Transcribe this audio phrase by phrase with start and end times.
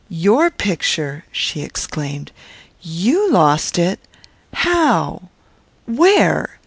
[0.09, 2.31] "Your picture!" she exclaimed;
[2.81, 3.99] "you lost it!
[4.51, 5.29] How?
[5.85, 6.57] Where?